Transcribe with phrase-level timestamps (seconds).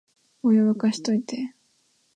[0.41, 1.53] お湯、沸かしといて